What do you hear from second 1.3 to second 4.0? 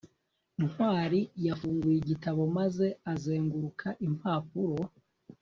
yafunguye igitabo maze azenguruka